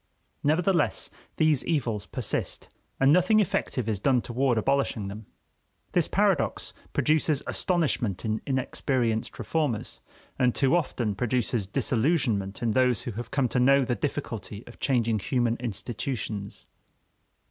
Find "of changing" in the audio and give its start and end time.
14.65-15.19